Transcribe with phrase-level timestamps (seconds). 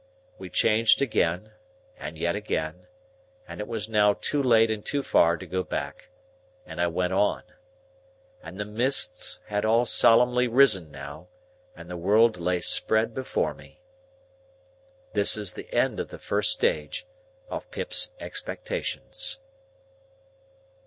[0.39, 1.51] We changed again,
[1.95, 2.87] and yet again,
[3.47, 6.09] and it was now too late and too far to go back,
[6.65, 7.43] and I went on.
[8.41, 11.27] And the mists had all solemnly risen now,
[11.75, 13.79] and the world lay spread before me.
[15.13, 17.05] This is the end of the first stage
[17.49, 19.37] of Pip's expectations.